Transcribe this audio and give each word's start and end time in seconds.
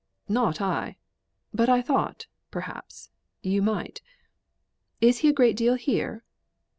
"Not 0.27 0.59
I. 0.61 0.97
But 1.53 1.69
I 1.69 1.79
thought 1.83 2.25
perhaps 2.49 3.11
you 3.43 3.61
might. 3.61 4.01
Is 4.99 5.19
he 5.19 5.29
a 5.29 5.33
great 5.33 5.55
deal 5.55 5.75
here?" 5.75 6.23